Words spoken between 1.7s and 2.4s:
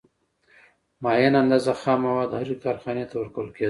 خام مواد